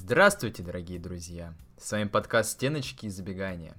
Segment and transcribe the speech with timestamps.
[0.00, 1.52] Здравствуйте, дорогие друзья!
[1.76, 3.74] С вами подкаст «Стеночки и забегания».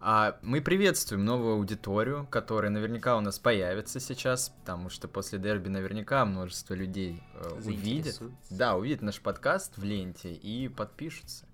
[0.00, 5.68] А мы приветствуем новую аудиторию, которая наверняка у нас появится сейчас, потому что после дерби
[5.68, 8.22] наверняка множество людей э, увидят.
[8.48, 11.46] Да, увидят наш подкаст в ленте и подпишутся.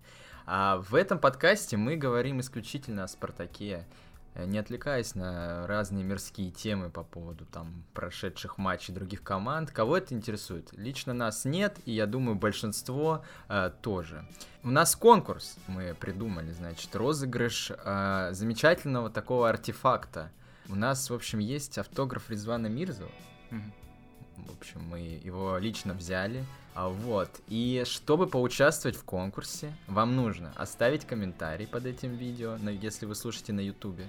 [0.45, 3.87] А в этом подкасте мы говорим исключительно о Спартаке
[4.35, 9.71] не отвлекаясь на разные мирские темы по поводу там прошедших матчей других команд.
[9.71, 10.71] Кого это интересует?
[10.73, 14.25] Лично нас нет, и я думаю, большинство э, тоже.
[14.63, 20.31] У нас конкурс мы придумали, значит, розыгрыш э, замечательного такого артефакта.
[20.69, 23.11] У нас, в общем, есть автограф Резвана Мирзова.
[24.37, 26.45] В общем, мы его лично взяли.
[26.75, 27.29] А, вот.
[27.49, 33.53] И чтобы поучаствовать в конкурсе, вам нужно оставить комментарий под этим видео, если вы слушаете
[33.53, 34.09] на ютубе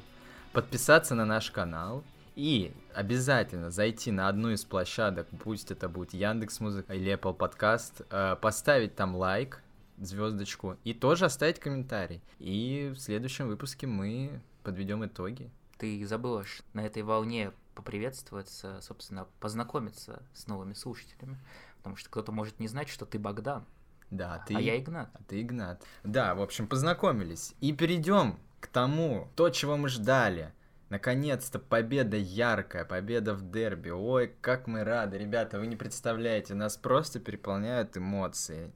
[0.54, 2.04] подписаться на наш канал
[2.36, 8.06] и обязательно зайти на одну из площадок, пусть это будет Яндекс Музыка или Apple Podcast,
[8.10, 9.62] э, поставить там лайк,
[9.98, 12.22] звездочку и тоже оставить комментарий.
[12.40, 15.52] И в следующем выпуске мы подведем итоги.
[15.78, 21.38] Ты забыла на этой волне поприветствоваться, собственно, познакомиться с новыми слушателями,
[21.78, 23.66] потому что кто-то может не знать, что ты Богдан.
[24.12, 24.56] Да, а ты...
[24.56, 25.10] А я Игнат.
[25.14, 25.84] А ты Игнат.
[26.04, 27.56] Да, в общем, познакомились.
[27.62, 30.54] И перейдем к тому, то, чего мы ждали.
[30.88, 33.90] Наконец-то победа яркая, победа в дерби.
[33.90, 38.72] Ой, как мы рады, ребята, вы не представляете, нас просто переполняют эмоции.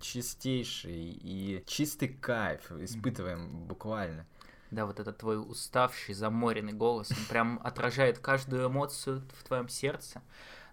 [0.00, 4.26] Чистейший и чистый кайф испытываем буквально.
[4.70, 10.20] Да, вот этот твой уставший, заморенный голос, он прям отражает каждую эмоцию в твоем сердце.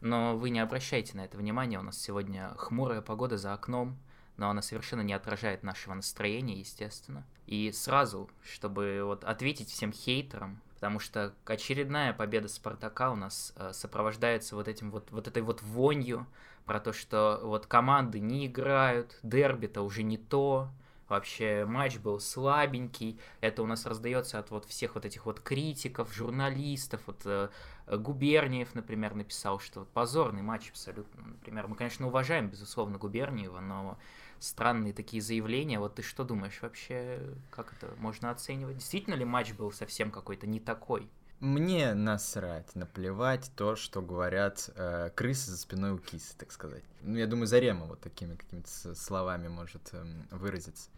[0.02, 3.98] Но вы не обращайте на это внимания, у нас сегодня хмурая погода за окном,
[4.36, 7.26] но она совершенно не отражает нашего настроения, естественно.
[7.48, 13.72] И сразу, чтобы вот ответить всем хейтерам, потому что очередная победа Спартака у нас э,
[13.74, 16.28] сопровождается вот этим вот, вот этой вот вонью
[16.66, 20.70] про то, что вот команды не играют, дерби-то уже не то,
[21.10, 26.14] вообще матч был слабенький, это у нас раздается от вот всех вот этих вот критиков,
[26.14, 27.50] журналистов, вот э,
[27.88, 33.98] Губерниев, например, написал, что вот позорный матч абсолютно, например, мы, конечно, уважаем, безусловно, Губерниева, но
[34.40, 35.80] странные такие заявления.
[35.80, 37.20] Вот ты что думаешь вообще,
[37.50, 38.78] как это можно оценивать?
[38.78, 41.10] Действительно ли матч был совсем какой-то не такой?
[41.40, 46.84] Мне насрать, наплевать то, что говорят э, крысы за спиной у кисы, так сказать.
[47.02, 50.90] Ну, я думаю, Зарема вот такими какими-то словами может э, выразиться.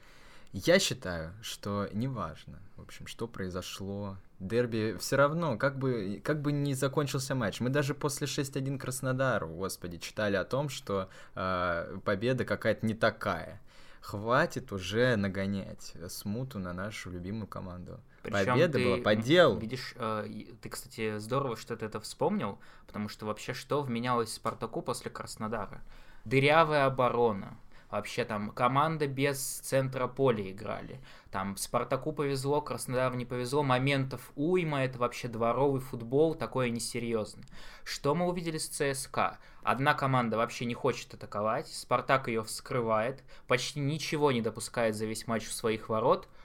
[0.53, 4.17] Я считаю, что неважно, в общем, что произошло.
[4.39, 7.59] Дерби все равно, как бы, как бы не закончился матч.
[7.59, 13.61] Мы даже после 6-1 Краснодару, господи, читали о том, что э, победа какая-то не такая.
[13.99, 17.99] Хватит уже нагонять смуту на нашу любимую команду.
[18.23, 19.57] Причем Победа ты, была по делу.
[19.59, 20.27] Видишь, э,
[20.61, 25.81] ты, кстати, здорово, что ты это вспомнил, потому что вообще что вменялось Спартаку после Краснодара?
[26.25, 27.57] Дырявая оборона,
[27.89, 31.01] Вообще там команда без центра поля играли.
[31.31, 33.63] Там Спартаку повезло, Краснодару не повезло.
[33.63, 37.41] Моментов уйма, это вообще дворовый футбол, такое несерьезно.
[37.83, 39.39] Что мы увидели с ЦСКА?
[39.63, 45.25] Одна команда вообще не хочет атаковать, Спартак ее вскрывает, почти ничего не допускает за весь
[45.25, 46.27] матч в своих ворот–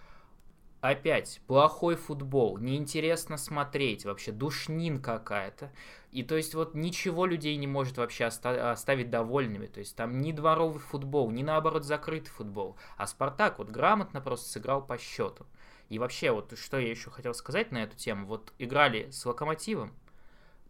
[0.90, 5.72] опять плохой футбол, неинтересно смотреть, вообще душнин какая-то.
[6.12, 9.66] И то есть вот ничего людей не может вообще оста- оставить довольными.
[9.66, 12.76] То есть там ни дворовый футбол, ни наоборот закрытый футбол.
[12.98, 15.46] А Спартак вот грамотно просто сыграл по счету.
[15.88, 18.26] И вообще вот что я еще хотел сказать на эту тему.
[18.26, 19.94] Вот играли с Локомотивом,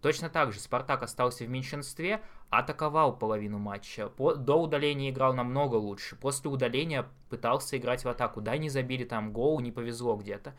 [0.04, 2.20] Точно так же Спартак остался в меньшинстве,
[2.50, 8.42] атаковал половину матча, по, до удаления играл намного лучше, после удаления пытался играть в атаку,
[8.42, 10.53] да, не забили там гол, не повезло где-то.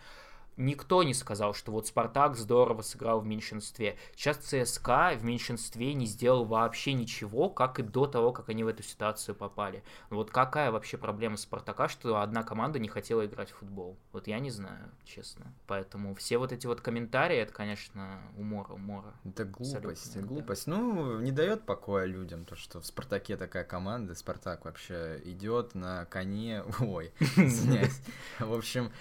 [0.58, 3.98] Никто не сказал, что вот Спартак здорово сыграл в меньшинстве.
[4.16, 8.68] Сейчас ЦСКА в меньшинстве не сделал вообще ничего, как и до того, как они в
[8.68, 9.84] эту ситуацию попали.
[10.10, 13.98] Вот какая вообще проблема Спартака, что одна команда не хотела играть в футбол?
[14.14, 15.54] Вот я не знаю, честно.
[15.68, 19.14] Поэтому все вот эти вот комментарии, это, конечно, умора, умора.
[19.26, 20.66] Это глупость, это глупость.
[20.68, 20.78] Да.
[20.78, 26.06] Ну, не дает покоя людям то, что в Спартаке такая команда, Спартак вообще идет на
[26.06, 28.02] коне, ой, извиняюсь.
[28.40, 28.92] В общем,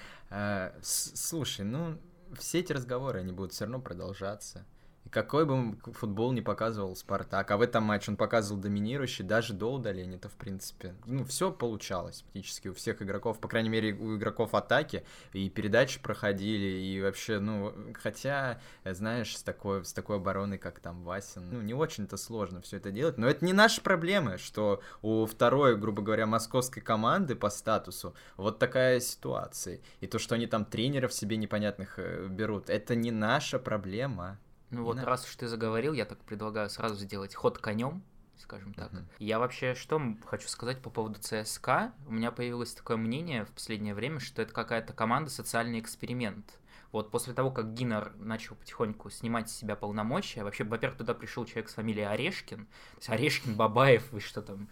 [0.82, 1.98] слушай, ну,
[2.38, 4.66] все эти разговоры, они будут все равно продолжаться.
[5.14, 9.72] Какой бы футбол не показывал Спартак, а в этом матче он показывал доминирующий, даже до
[9.72, 14.16] удаления, это в принципе, ну, все получалось практически у всех игроков, по крайней мере, у
[14.16, 20.58] игроков атаки, и передачи проходили, и вообще, ну, хотя, знаешь, с такой, с такой обороной,
[20.58, 24.36] как там Васин, ну, не очень-то сложно все это делать, но это не наши проблемы,
[24.38, 30.34] что у второй, грубо говоря, московской команды по статусу вот такая ситуация, и то, что
[30.34, 34.40] они там тренеров себе непонятных э, берут, это не наша проблема.
[34.70, 38.02] Ну вот, раз уж ты заговорил, я так предлагаю сразу сделать ход конем
[38.44, 38.92] скажем так.
[38.92, 39.04] Uh-huh.
[39.18, 41.92] Я вообще что хочу сказать по поводу ЦСКА.
[42.06, 46.58] У меня появилось такое мнение в последнее время, что это какая-то команда социальный эксперимент.
[46.92, 51.44] Вот после того, как Гиннер начал потихоньку снимать с себя полномочия, вообще, во-первых, туда пришел
[51.44, 54.68] человек с фамилией Орешкин, то есть Орешкин, Бабаев, вы что там,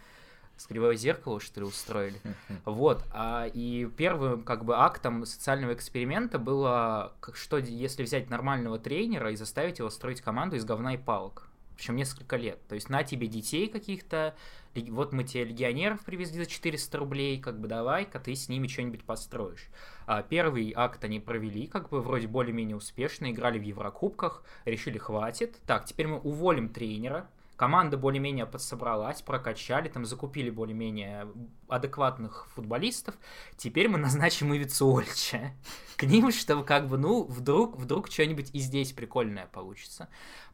[0.63, 2.21] с кривое зеркало, что ли, устроили.
[2.65, 3.05] Вот.
[3.13, 9.37] А, и первым, как бы, актом социального эксперимента было, что если взять нормального тренера и
[9.37, 11.49] заставить его строить команду из говна и палок.
[11.77, 12.61] Причем несколько лет.
[12.69, 14.37] То есть на тебе детей каких-то,
[14.75, 19.03] вот мы тебе легионеров привезли за 400 рублей, как бы давай-ка ты с ними что-нибудь
[19.03, 19.67] построишь.
[20.07, 25.59] А первый акт они провели, как бы вроде более-менее успешно, играли в Еврокубках, решили хватит.
[25.67, 27.29] Так, теперь мы уволим тренера,
[27.63, 31.29] команда более-менее подсобралась, прокачали, там закупили более-менее
[31.69, 33.15] адекватных футболистов.
[33.57, 35.53] Теперь мы назначим Ивицу Ольча
[35.97, 40.09] к ним, чтобы как бы, ну, вдруг, вдруг что-нибудь и здесь прикольное получится.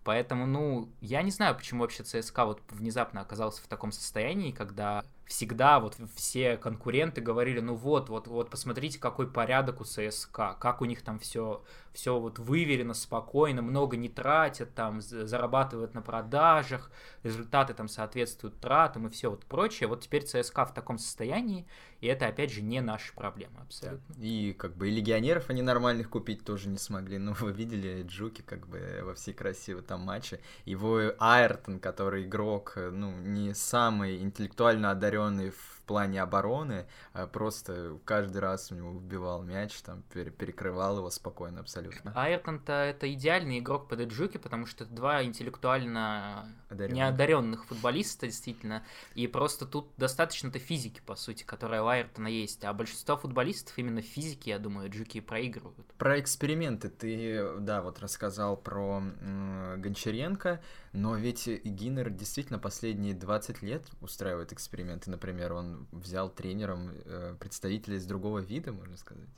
[0.05, 5.03] Поэтому, ну, я не знаю, почему вообще ЦСКА вот внезапно оказался в таком состоянии, когда
[5.29, 10.81] всегда вот все конкуренты говорили, ну вот, вот, вот, посмотрите, какой порядок у ЦСКА, как
[10.81, 16.91] у них там все, все вот выверено, спокойно, много не тратят, там, зарабатывают на продажах,
[17.23, 19.89] результаты там соответствуют тратам и все вот прочее.
[19.89, 21.67] Вот теперь ЦСКА в таком состоянии,
[22.01, 24.15] и это, опять же, не наша проблема абсолютно.
[24.19, 27.19] И как бы и легионеров они нормальных купить тоже не смогли.
[27.19, 30.41] Ну, вы видели Джуки как бы во всей красе в этом матче.
[30.65, 38.38] Его Айртон, который игрок, ну, не самый интеллектуально одаренный в плане обороны, а просто каждый
[38.38, 42.12] раз у него вбивал мяч, там перекрывал его спокойно абсолютно.
[42.15, 46.97] Айртон-то это идеальный игрок под Эджуки, потому что это два интеллектуально Одаренных.
[46.97, 48.85] неодаренных футболиста, действительно,
[49.15, 54.03] и просто тут достаточно-то физики, по сути, которая у Айртона есть, а большинство футболистов именно
[54.03, 55.87] физики, я думаю, Эджуки проигрывают.
[55.97, 60.61] Про эксперименты ты, да, вот рассказал про м- Гончаренко,
[60.93, 67.96] но ведь Гиннер действительно последние 20 лет устраивает эксперименты, например, он взял тренером э, представителя
[67.96, 69.29] из другого вида, можно сказать.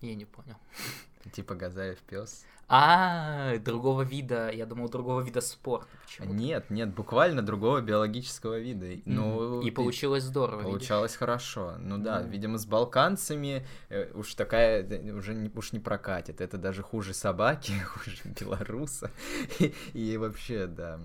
[0.00, 0.56] Я не понял.
[1.32, 2.44] Типа Газаев пес.
[2.68, 5.86] А, другого вида, я думал, другого вида спорта.
[6.04, 6.34] Почему?
[6.34, 9.00] Нет, нет, буквально другого биологического вида.
[9.04, 10.62] Ну, и получилось здорово.
[10.62, 11.18] Получалось видишь?
[11.18, 11.74] хорошо.
[11.78, 14.82] Ну да, видимо, с балканцами э, уж такая
[15.14, 16.40] уже не, уж не прокатит.
[16.40, 19.12] Это даже хуже собаки, хуже белоруса.
[19.60, 20.98] и, и вообще, да,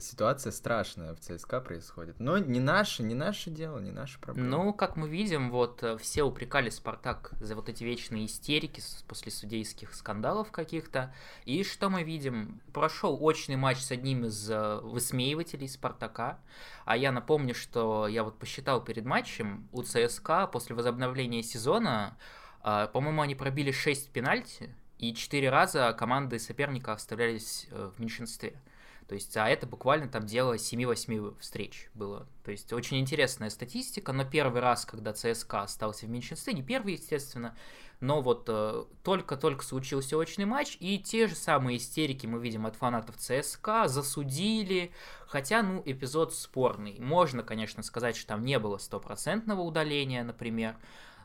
[0.00, 2.14] ситуация страшная в ЦСКА происходит.
[2.20, 4.48] Но не наше, не наше дело, не наша проблема.
[4.48, 9.32] Ну, как мы видим, вот э, все упрекали Спартак за вот эти вечные истерики после
[9.52, 11.14] судейских скандалов каких-то.
[11.44, 12.62] И что мы видим?
[12.72, 16.38] Прошел очный матч с одним из э, высмеивателей Спартака.
[16.86, 22.16] А я напомню, что я вот посчитал перед матчем у ЦСКА после возобновления сезона,
[22.64, 28.54] э, по-моему, они пробили 6 пенальти, и 4 раза команды соперника оставлялись э, в меньшинстве.
[29.08, 32.26] То есть, а это буквально там дело 7-8 встреч было.
[32.44, 36.94] То есть, очень интересная статистика, но первый раз, когда ЦСКА остался в меньшинстве, не первый,
[36.94, 37.54] естественно,
[38.00, 42.74] но вот э, только-только случился очный матч, и те же самые истерики мы видим от
[42.74, 44.90] фанатов ЦСКА, засудили,
[45.26, 46.98] хотя, ну, эпизод спорный.
[46.98, 50.76] Можно, конечно, сказать, что там не было стопроцентного удаления, например,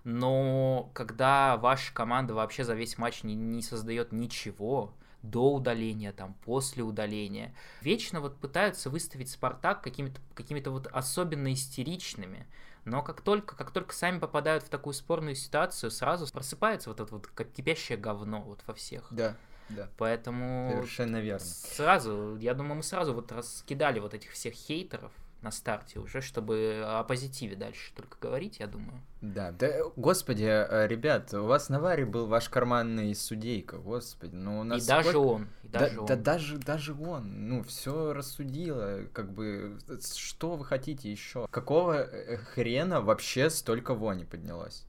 [0.03, 4.93] но когда ваша команда вообще за весь матч не, не создает ничего,
[5.29, 7.53] до удаления, там, после удаления.
[7.81, 12.47] Вечно вот пытаются выставить Спартак какими-то какими вот особенно истеричными.
[12.85, 17.13] Но как только, как только сами попадают в такую спорную ситуацию, сразу просыпается вот это
[17.13, 19.07] вот как кипящее говно вот во всех.
[19.11, 19.35] Да.
[19.69, 19.89] Да.
[19.97, 20.69] Поэтому...
[20.71, 21.45] Совершенно верно.
[21.45, 26.81] Сразу, я думаю, мы сразу вот раскидали вот этих всех хейтеров, на старте уже, чтобы
[26.85, 29.01] о позитиве дальше только говорить, я думаю.
[29.21, 34.59] Да, да, господи, э, ребят, у вас на варе был ваш карманный судейка, господи, ну
[34.59, 34.79] у нас...
[34.79, 35.03] И сколько...
[35.03, 36.07] даже он, и даже да, он.
[36.07, 39.77] Да, даже, даже он, ну, все рассудило, как бы,
[40.15, 41.47] что вы хотите еще?
[41.51, 44.85] Какого э, хрена вообще столько вони поднялось?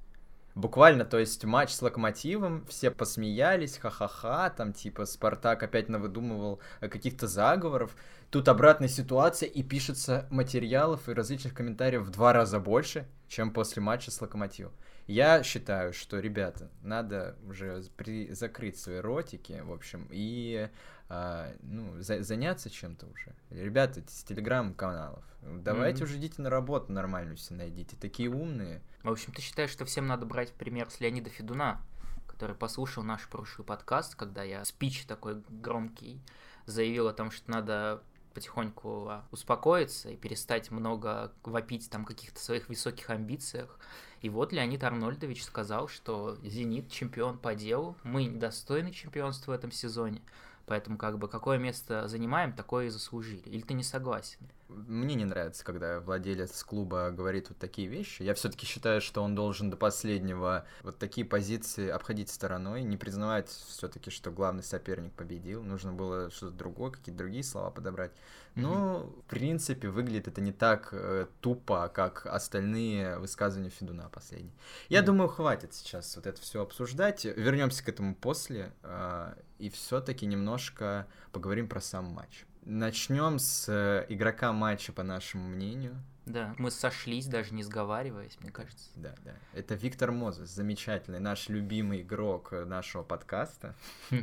[0.54, 6.88] Буквально, то есть матч с Локомотивом, все посмеялись, ха-ха-ха, там типа Спартак опять навыдумывал э,
[6.88, 7.94] каких-то заговоров.
[8.30, 13.80] Тут обратная ситуация, и пишется материалов и различных комментариев в два раза больше, чем после
[13.82, 14.72] матча с Локомотивом.
[15.06, 18.30] Я считаю, что, ребята, надо уже при...
[18.32, 20.68] закрыть свои ротики, в общем, и
[21.08, 22.22] а, ну, за...
[22.22, 23.34] заняться чем-то уже.
[23.50, 26.04] Ребята, с телеграм-каналов, давайте mm-hmm.
[26.04, 28.82] уже идите на работу нормальную все найдите, такие умные.
[29.02, 31.80] В общем, ты считаешь, что всем надо брать пример с Леонида Федуна,
[32.26, 36.20] который послушал наш прошлый подкаст, когда я спич такой громкий
[36.66, 38.02] заявил о том, что надо
[38.34, 43.78] потихоньку а, успокоиться и перестать много вопить там каких-то своих высоких амбициях.
[44.20, 49.72] И вот Леонид Арнольдович сказал, что «Зенит чемпион по делу, мы недостойны чемпионства в этом
[49.72, 50.22] сезоне,
[50.68, 53.42] Поэтому как бы какое место занимаем, такое и заслужили.
[53.46, 54.38] Или ты не согласен?
[54.68, 58.22] Мне не нравится, когда владелец клуба говорит вот такие вещи.
[58.22, 63.48] Я все-таки считаю, что он должен до последнего вот такие позиции обходить стороной, не признавать
[63.48, 65.62] все-таки, что главный соперник победил.
[65.62, 68.12] Нужно было что-то другое, какие-то другие слова подобрать.
[68.56, 69.20] Но, mm-hmm.
[69.20, 74.52] в принципе, выглядит это не так э, тупо, как остальные высказывания Федуна последние.
[74.88, 75.04] Я mm-hmm.
[75.04, 77.24] думаю, хватит сейчас вот это все обсуждать.
[77.24, 82.44] Вернемся к этому после э, и все-таки немножко поговорим про сам матч.
[82.64, 85.96] Начнем с э, игрока матча, по нашему мнению.
[86.28, 88.90] Да, мы сошлись, даже не сговариваясь, мне кажется.
[88.96, 89.34] Да, да.
[89.52, 93.74] Это Виктор Мозес, замечательный, наш любимый игрок нашего подкаста.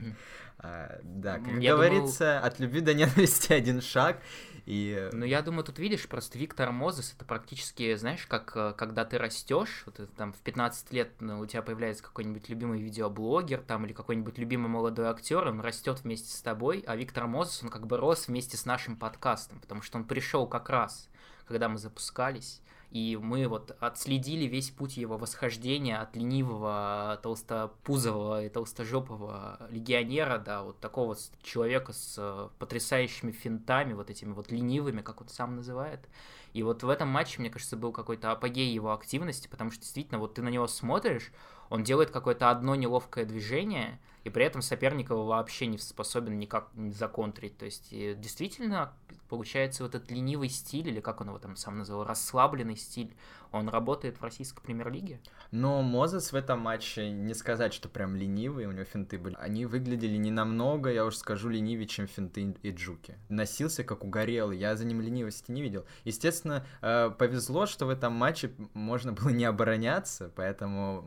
[0.57, 4.21] А, да, как говорится, от любви до ненависти один шаг.
[4.65, 5.09] И...
[5.11, 9.17] Ну, я думаю, тут видишь, просто Виктор Мозес, это практически, знаешь, как э, когда ты
[9.17, 13.85] растешь, вот это, там в 15 лет ну, у тебя появляется какой-нибудь любимый видеоблогер там
[13.85, 17.85] или какой-нибудь любимый молодой актер, он растет вместе с тобой, а Виктор Мозес, он как
[17.85, 21.09] бы рос вместе с нашим подкастом, потому что он пришел как раз
[21.47, 22.61] когда мы запускались,
[22.91, 30.63] и мы вот отследили весь путь его восхождения от ленивого, толстопузового и толстожопого легионера, да,
[30.63, 36.07] вот такого человека с э, потрясающими финтами, вот этими вот ленивыми, как он сам называет.
[36.53, 40.19] И вот в этом матче, мне кажется, был какой-то апогей его активности, потому что действительно,
[40.19, 41.33] вот ты на него смотришь,
[41.69, 46.69] он делает какое-то одно неловкое движение, и при этом соперник его вообще не способен никак
[46.91, 47.57] законтрить.
[47.57, 48.93] То есть действительно
[49.29, 53.15] получается вот этот ленивый стиль, или как он его там сам называл, расслабленный стиль,
[53.51, 55.19] он работает в российской премьер-лиге.
[55.51, 59.35] Но Мозес в этом матче, не сказать, что прям ленивый, у него финты были.
[59.39, 63.17] Они выглядели не намного, я уж скажу, ленивее, чем финты и джуки.
[63.29, 65.85] Носился как угорелый, я за ним ленивости не видел.
[66.03, 71.03] Естественно, э, повезло, что в этом матче можно было не обороняться, поэтому,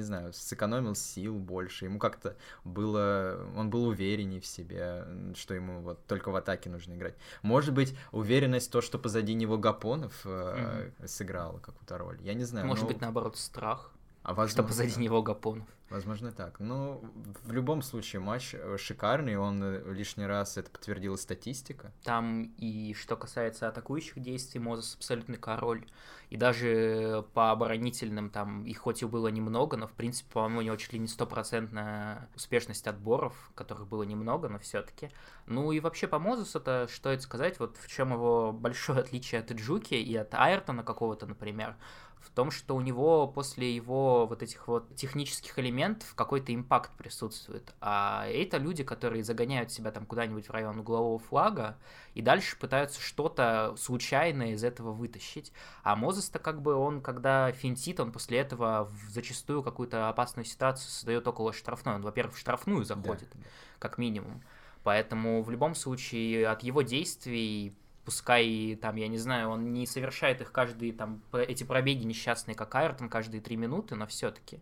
[0.00, 1.84] не знаю, сэкономил сил больше.
[1.84, 3.46] Ему как-то было...
[3.56, 7.14] Он был увереннее в себе, что ему вот только в атаке нужно играть.
[7.42, 11.06] Может быть, уверенность то, что позади него Гапонов э, mm-hmm.
[11.06, 12.18] сыграла какую-то роль.
[12.22, 12.66] Я не знаю.
[12.66, 12.88] Может но...
[12.88, 13.92] быть, наоборот, страх.
[14.22, 15.66] А возможно, что позади него Гапонов.
[15.90, 16.60] Возможно так.
[16.60, 17.00] Но
[17.42, 21.92] в любом случае матч э, шикарный, он э, лишний раз это подтвердила статистика.
[22.04, 25.84] Там и что касается атакующих действий, Мозес абсолютный король.
[26.28, 30.62] И даже по оборонительным там их хоть и было немного, но в принципе, по-моему, у
[30.62, 35.10] него чуть ли не стопроцентная успешность отборов, которых было немного, но все-таки.
[35.46, 39.50] Ну и вообще по Мозесу-то, что это сказать, вот в чем его большое отличие от
[39.50, 41.74] Иджуки и от Айртона какого-то, например,
[42.20, 47.72] в том, что у него после его вот этих вот технических элементов какой-то импакт присутствует.
[47.80, 51.78] А это люди, которые загоняют себя там куда-нибудь в район углового флага
[52.14, 55.52] и дальше пытаются что-то случайное из этого вытащить.
[55.82, 60.90] А Мозес-то как бы он, когда финтит, он после этого в зачастую какую-то опасную ситуацию
[60.90, 61.94] создает около штрафной.
[61.94, 63.40] Он, во-первых, в штрафную заходит, да.
[63.78, 64.42] как минимум.
[64.82, 67.76] Поэтому в любом случае от его действий
[68.10, 72.74] пускай там, я не знаю, он не совершает их каждые там, эти пробеги несчастные, как
[72.74, 74.58] Айртон, каждые три минуты, но все-таки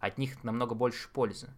[0.00, 1.50] от них намного больше пользы.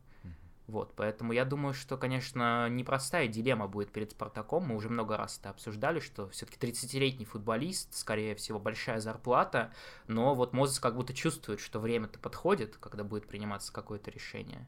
[0.66, 4.64] Вот, поэтому я думаю, что, конечно, непростая дилемма будет перед Спартаком.
[4.64, 9.72] Мы уже много раз это обсуждали, что все-таки 30-летний футболист, скорее всего, большая зарплата,
[10.08, 14.66] но вот Мозес как будто чувствует, что время-то подходит, когда будет приниматься какое-то решение.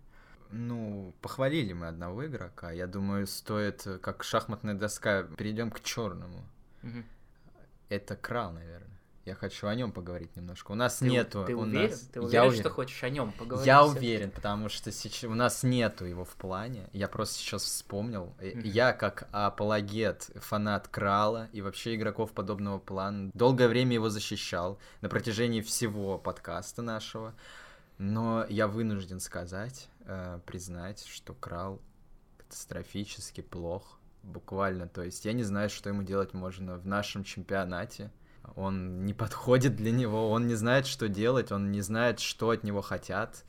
[0.52, 2.70] Ну, похвалили мы одного игрока.
[2.70, 6.44] Я думаю, стоит, как шахматная доска, перейдем к черному.
[6.82, 7.02] Угу.
[7.88, 9.00] Это крал, наверное.
[9.26, 10.72] Я хочу о нем поговорить немножко.
[10.72, 11.44] У нас ты, нету.
[11.46, 11.90] Ты у уверен?
[11.90, 12.00] Нас...
[12.00, 13.66] Ты уверен, я уверен, что хочешь о нем поговорить?
[13.66, 16.88] Я уверен, потому что сейчас у нас нету его в плане.
[16.92, 18.34] Я просто сейчас вспомнил.
[18.38, 18.66] Mm-hmm.
[18.66, 25.08] Я как апологет, фанат Крала и вообще игроков подобного плана долгое время его защищал на
[25.10, 27.34] протяжении всего подкаста нашего.
[27.98, 31.80] Но я вынужден сказать, э, признать, что Крал
[32.38, 33.99] катастрофически плох.
[34.22, 34.88] Буквально.
[34.88, 38.10] То есть я не знаю, что ему делать можно в нашем чемпионате.
[38.56, 42.64] Он не подходит для него, он не знает, что делать, он не знает, что от
[42.64, 43.44] него хотят.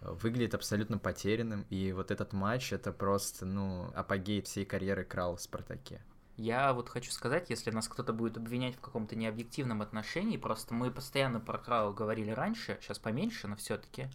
[0.00, 1.64] Выглядит абсолютно потерянным.
[1.70, 6.02] И вот этот матч это просто, ну, апогей всей карьеры Крала в Спартаке.
[6.36, 10.90] Я вот хочу сказать, если нас кто-то будет обвинять в каком-то необъективном отношении, просто мы
[10.90, 14.08] постоянно про Крау говорили раньше, сейчас поменьше, но все-таки.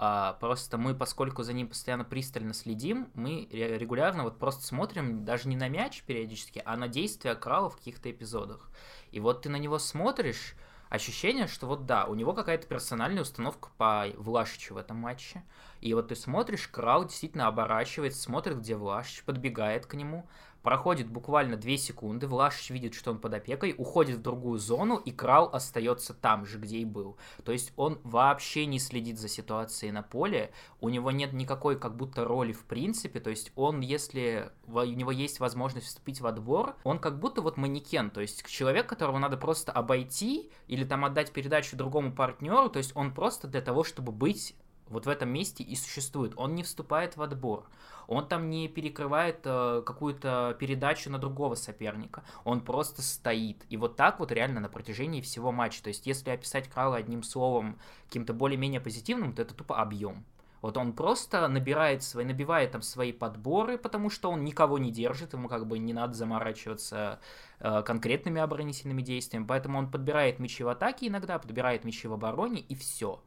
[0.00, 5.48] А, просто мы, поскольку за ним постоянно пристально следим, мы регулярно вот просто смотрим даже
[5.48, 8.70] не на мяч периодически, а на действия Крала в каких-то эпизодах.
[9.10, 10.54] И вот ты на него смотришь,
[10.88, 15.42] ощущение, что вот да, у него какая-то персональная установка по Влашичу в этом матче.
[15.80, 20.28] И вот ты смотришь, Крау действительно оборачивается, смотрит, где Влашич, подбегает к нему,
[20.62, 25.12] Проходит буквально 2 секунды, Влашич видит, что он под опекой, уходит в другую зону, и
[25.12, 27.16] Крал остается там же, где и был.
[27.44, 30.50] То есть он вообще не следит за ситуацией на поле,
[30.80, 35.10] у него нет никакой как будто роли в принципе, то есть он, если у него
[35.10, 39.36] есть возможность вступить в отбор, он как будто вот манекен, то есть человек, которого надо
[39.36, 44.12] просто обойти или там отдать передачу другому партнеру, то есть он просто для того, чтобы
[44.12, 44.54] быть
[44.90, 46.32] вот в этом месте и существует.
[46.36, 47.66] Он не вступает в отбор.
[48.06, 52.24] Он там не перекрывает э, какую-то передачу на другого соперника.
[52.44, 53.64] Он просто стоит.
[53.68, 55.82] И вот так вот реально на протяжении всего матча.
[55.82, 60.24] То есть, если описать Крала одним словом, каким-то более-менее позитивным, то это тупо объем.
[60.60, 65.32] Вот он просто набирает свои, набивает там свои подборы, потому что он никого не держит,
[65.32, 67.20] ему как бы не надо заморачиваться
[67.60, 72.60] э, конкретными оборонительными действиями, поэтому он подбирает мячи в атаке иногда, подбирает мячи в обороне
[72.60, 73.22] и все.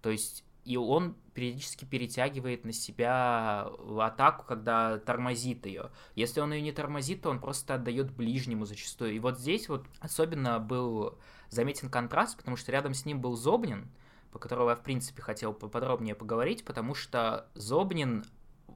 [0.00, 3.70] То есть и он периодически перетягивает на себя
[4.00, 5.90] атаку, когда тормозит ее.
[6.16, 9.14] Если он ее не тормозит, то он просто отдает ближнему зачастую.
[9.14, 11.18] И вот здесь вот особенно был
[11.50, 13.88] заметен контраст, потому что рядом с ним был Зобнин,
[14.32, 18.24] по которому я, в принципе, хотел поподробнее поговорить, потому что Зобнин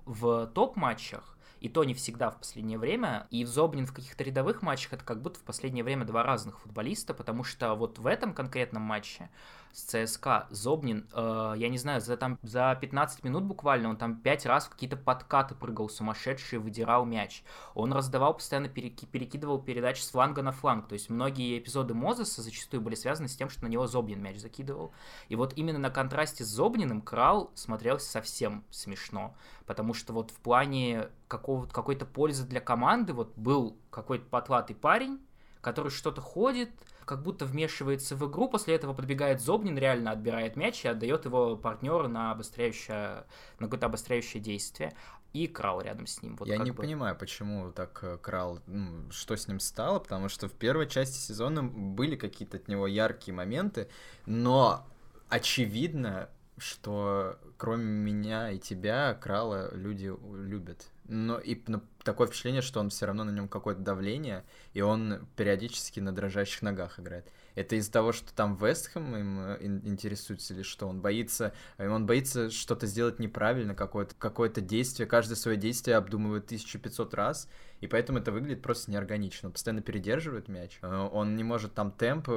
[0.04, 3.26] в топ-матчах и то не всегда в последнее время.
[3.30, 7.14] И Зобнин в каких-то рядовых матчах это как будто в последнее время два разных футболиста,
[7.14, 9.28] потому что вот в этом конкретном матче
[9.72, 10.46] с ЦСКА.
[10.50, 14.66] Зобнин, э, я не знаю, за, там, за 15 минут буквально он там 5 раз
[14.66, 17.42] в какие-то подкаты прыгал сумасшедший, выдирал мяч.
[17.74, 20.88] Он раздавал, постоянно переки- перекидывал передачи с фланга на фланг.
[20.88, 24.38] То есть многие эпизоды Мозеса зачастую были связаны с тем, что на него Зобнин мяч
[24.38, 24.92] закидывал.
[25.28, 29.34] И вот именно на контрасте с Зобниным Крал смотрелся совсем смешно.
[29.66, 35.20] Потому что вот в плане какого какой-то пользы для команды вот был какой-то потлатый парень,
[35.60, 36.70] который что-то ходит,
[37.04, 41.56] как будто вмешивается в игру, после этого подбегает Зобнин, реально отбирает мяч и отдает его
[41.56, 43.24] партнеру на обостряющее,
[43.58, 44.92] на какое-то обостряющее действие.
[45.32, 46.36] И Крал рядом с ним.
[46.36, 46.82] Вот Я не бы.
[46.82, 51.18] понимаю, почему так э, Крал, ну, что с ним стало, потому что в первой части
[51.18, 53.88] сезона были какие-то от него яркие моменты,
[54.26, 54.84] но
[55.28, 60.88] очевидно, что кроме меня и тебя Крала люди любят.
[61.04, 65.26] Но и ну, такое впечатление, что он все равно на нем какое-то давление, и он
[65.36, 67.32] периодически на дрожащих ногах играет.
[67.54, 70.86] Это из-за того, что там Вестхэм им э, интересуется или что?
[70.86, 76.44] Он боится, э, он боится что-то сделать неправильно, какое-то какое действие, каждое свое действие обдумывает
[76.44, 77.48] 1500 раз,
[77.80, 79.48] и поэтому это выглядит просто неорганично.
[79.48, 82.28] Он постоянно передерживает мяч, э, он не может там темп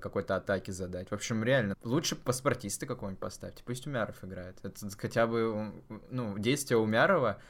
[0.00, 1.10] какой-то атаки задать.
[1.10, 4.58] В общем, реально, лучше паспортиста какого-нибудь поставьте, пусть Умяров играет.
[4.62, 5.72] Это хотя бы,
[6.10, 7.40] ну, действие Умярова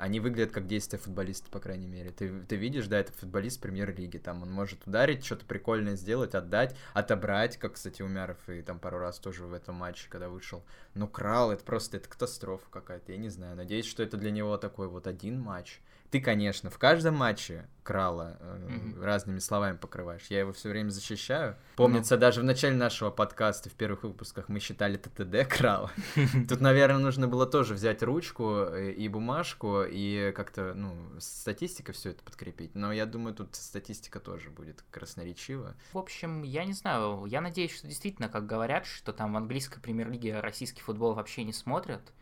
[0.00, 2.10] они выглядят как действия футболиста, по крайней мере.
[2.10, 6.74] Ты, ты видишь, да, это футболист премьер-лиги, там он может ударить, что-то прикольное сделать, отдать,
[6.94, 10.64] отобрать, как, кстати, Умяров и там пару раз тоже в этом матче, когда вышел.
[10.94, 13.56] Но Крал, это просто, это катастрофа какая-то, я не знаю.
[13.56, 15.80] Надеюсь, что это для него такой вот один матч,
[16.10, 19.04] ты, конечно, в каждом матче Крала э, mm-hmm.
[19.04, 20.26] разными словами покрываешь.
[20.28, 21.56] Я его все время защищаю.
[21.76, 22.20] Помнится, ну.
[22.20, 25.90] даже в начале нашего подкаста, в первых выпусках, мы считали ТТД Крала.
[26.48, 32.10] Тут, наверное, нужно было тоже взять ручку э, и бумажку и как-то, ну, статистика все
[32.10, 32.74] это подкрепить.
[32.74, 35.74] Но я думаю, тут статистика тоже будет красноречива.
[35.92, 37.24] В общем, я не знаю.
[37.26, 41.52] Я надеюсь, что действительно, как говорят, что там в английской премьер-лиге российский футбол вообще не
[41.52, 42.12] смотрят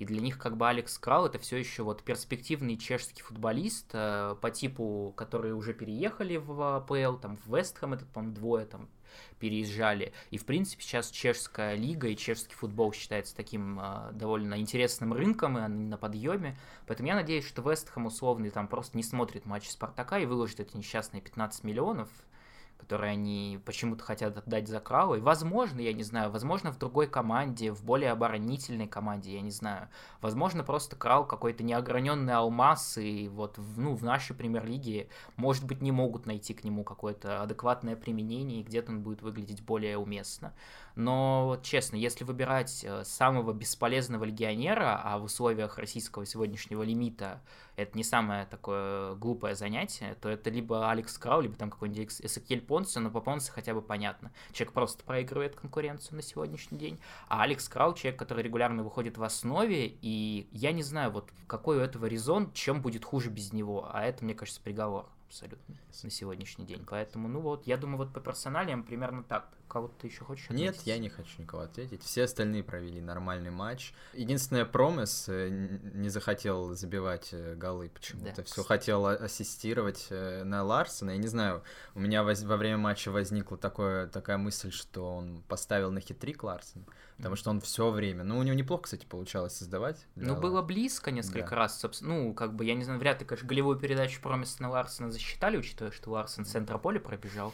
[0.00, 4.34] и для них как бы Алекс Крал это все еще вот перспективный чешский футболист э,
[4.40, 8.88] по типу, которые уже переехали в АПЛ, там в Вестхэм этот, по двое там
[9.38, 10.14] переезжали.
[10.30, 15.58] И, в принципе, сейчас чешская лига и чешский футбол считается таким э, довольно интересным рынком,
[15.58, 16.56] и они на подъеме.
[16.86, 20.78] Поэтому я надеюсь, что Вестхэм условный там просто не смотрит матчи Спартака и выложит эти
[20.78, 22.08] несчастные 15 миллионов
[22.80, 25.14] которые они почему-то хотят отдать за Крау.
[25.14, 29.50] И, возможно, я не знаю, возможно, в другой команде, в более оборонительной команде, я не
[29.50, 29.88] знаю.
[30.22, 35.92] Возможно, просто Крау какой-то неограненный алмаз, и вот ну, в нашей премьер-лиге, может быть, не
[35.92, 40.54] могут найти к нему какое-то адекватное применение, и где-то он будет выглядеть более уместно.
[40.94, 47.40] Но, честно, если выбирать э, самого бесполезного легионера, а в условиях российского сегодняшнего лимита
[47.76, 52.60] это не самое такое глупое занятие, то это либо Алекс Крау, либо там какой-нибудь Эсакель
[52.60, 54.32] Понце, но по Понце хотя бы понятно.
[54.52, 59.22] Человек просто проигрывает конкуренцию на сегодняшний день, а Алекс Крау человек, который регулярно выходит в
[59.22, 63.88] основе, и я не знаю, вот какой у этого резон, чем будет хуже без него,
[63.92, 66.84] а это, мне кажется, приговор абсолютно на сегодняшний день.
[66.88, 70.76] Поэтому, ну вот, я думаю, вот по персоналиям примерно так кого-то ты еще хочешь отметить?
[70.76, 72.02] Нет, я не хочу никого ответить.
[72.02, 73.94] Все остальные провели нормальный матч.
[74.12, 75.48] Единственное, Промес э,
[75.94, 78.36] не захотел забивать э, голы почему-то.
[78.36, 78.44] Да.
[78.44, 81.12] Все хотел ассистировать э, на Ларсона.
[81.12, 81.62] Я не знаю,
[81.94, 82.42] у меня воз...
[82.42, 86.84] во время матча возникла такое, такая мысль, что он поставил на хитрик Ларсона.
[87.16, 88.24] Потому что он все время.
[88.24, 90.06] Ну, у него неплохо, кстати, получалось создавать.
[90.16, 91.56] Ну, было близко несколько да.
[91.56, 92.14] раз, собственно.
[92.14, 95.58] Ну, как бы, я не знаю, вряд ли, конечно, голевую передачу Промес на Ларсона засчитали,
[95.58, 97.52] учитывая, что Ларсон центра поля пробежал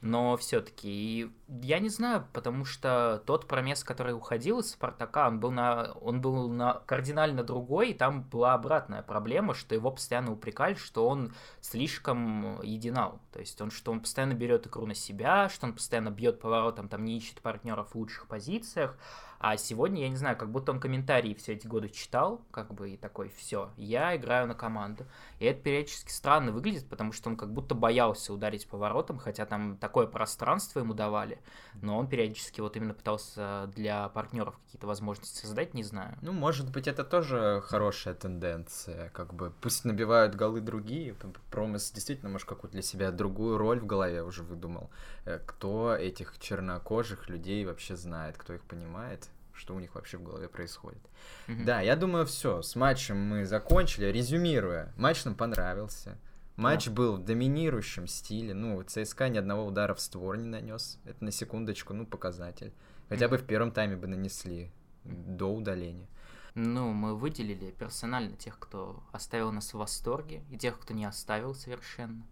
[0.00, 5.50] но все-таки я не знаю, потому что тот промес, который уходил из Спартака, он был
[5.50, 10.74] на, он был на кардинально другой, и там была обратная проблема, что его постоянно упрекали,
[10.74, 15.66] что он слишком единал, то есть он, что он постоянно берет игру на себя, что
[15.66, 18.96] он постоянно бьет поворотом, там не ищет партнеров в лучших позициях,
[19.38, 22.90] а сегодня, я не знаю, как будто он комментарии все эти годы читал, как бы
[22.90, 25.06] и такой, все, я играю на команду.
[25.38, 29.76] И это периодически странно выглядит, потому что он как будто боялся ударить поворотом, хотя там
[29.76, 31.38] такое пространство ему давали,
[31.82, 36.16] но он периодически вот именно пытался для партнеров какие-то возможности создать, не знаю.
[36.22, 41.14] Ну, может быть, это тоже хорошая тенденция, как бы пусть набивают голы другие,
[41.50, 44.90] Промес действительно, может, какую-то для себя другую роль в голове уже выдумал.
[45.24, 49.25] Э, кто этих чернокожих людей вообще знает, кто их понимает?
[49.56, 51.02] Что у них вообще в голове происходит.
[51.48, 51.64] Mm-hmm.
[51.64, 54.06] Да, я думаю, все, с матчем мы закончили.
[54.06, 56.18] Резюмируя, матч нам понравился.
[56.56, 56.92] Матч yeah.
[56.92, 58.54] был в доминирующем стиле.
[58.54, 60.98] Ну, ЦСКА ни одного удара в створ не нанес.
[61.04, 62.72] Это на секундочку, ну, показатель.
[63.08, 63.28] Хотя mm-hmm.
[63.30, 64.70] бы в первом тайме бы нанесли
[65.04, 66.08] до удаления.
[66.54, 71.54] Ну, мы выделили персонально тех, кто оставил нас в восторге, и тех, кто не оставил
[71.54, 72.22] совершенно.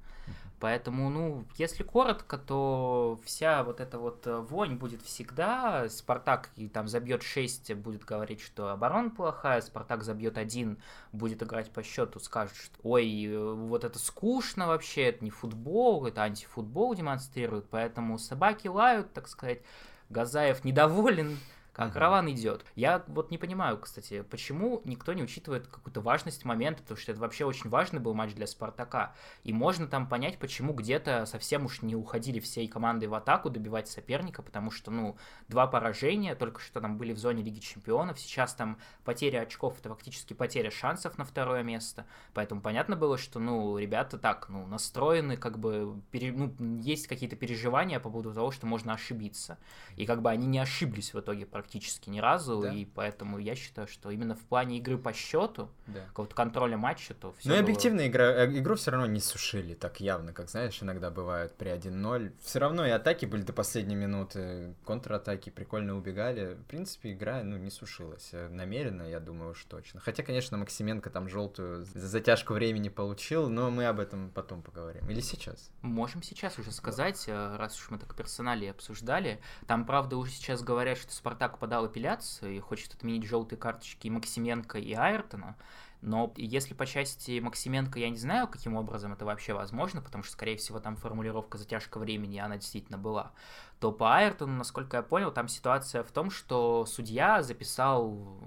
[0.60, 5.88] Поэтому, ну, если коротко, то вся вот эта вот э, вонь будет всегда.
[5.90, 9.60] Спартак и там забьет 6, будет говорить, что оборона плохая.
[9.60, 10.78] Спартак забьет 1,
[11.12, 16.06] будет играть по счету, скажет, что ой, э, вот это скучно вообще, это не футбол,
[16.06, 17.66] это антифутбол демонстрирует.
[17.68, 19.60] Поэтому собаки лают, так сказать.
[20.08, 21.38] Газаев недоволен
[21.74, 21.98] как угу.
[21.98, 22.64] Раван идет.
[22.76, 27.20] Я вот не понимаю, кстати, почему никто не учитывает какую-то важность момента, потому что это
[27.20, 29.12] вообще очень важный был матч для Спартака.
[29.42, 33.88] И можно там понять, почему где-то совсем уж не уходили всей командой в атаку добивать
[33.88, 35.16] соперника, потому что, ну,
[35.48, 39.88] два поражения только что там были в зоне Лиги Чемпионов, сейчас там потеря очков, это
[39.88, 45.36] фактически потеря шансов на второе место, поэтому понятно было, что, ну, ребята так, ну, настроены,
[45.36, 49.58] как бы, пере, ну, есть какие-то переживания по поводу того, что можно ошибиться.
[49.96, 51.63] И как бы они не ошиблись в итоге практически
[52.10, 52.72] ни разу, да.
[52.72, 56.00] и поэтому я считаю, что именно в плане игры по счету, да.
[56.06, 57.48] какого-то контроля матча, то все.
[57.48, 58.08] Ну и объективно было...
[58.08, 62.32] игра, э, игру все равно не сушили так явно, как знаешь, иногда бывает при 1-0.
[62.42, 66.54] Все равно и атаки были до последней минуты, контратаки прикольно убегали.
[66.54, 68.30] В принципе, игра ну, не сушилась.
[68.32, 70.00] Э, намеренно, я думаю, уж точно.
[70.00, 75.08] Хотя, конечно, Максименко там желтую за затяжку времени получил, но мы об этом потом поговорим.
[75.08, 75.70] Или сейчас?
[75.82, 77.56] Можем сейчас уже сказать, да.
[77.58, 79.40] раз уж мы так персонали обсуждали.
[79.66, 84.08] Там, правда, уже сейчас говорят, что Спартак Спартак подал апелляцию и хочет отменить желтые карточки
[84.08, 85.56] Максименко и Айртона.
[86.02, 90.32] Но если по части Максименко я не знаю, каким образом это вообще возможно, потому что,
[90.32, 93.32] скорее всего, там формулировка затяжка времени, она действительно была,
[93.80, 98.38] то по Айртону, насколько я понял, там ситуация в том, что судья записал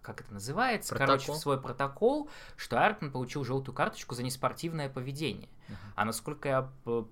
[0.00, 1.16] как это называется, протокол.
[1.16, 5.48] короче, в свой протокол, что Айртон получил желтую карточку за неспортивное поведение.
[5.72, 5.92] Uh-huh.
[5.96, 6.62] А насколько я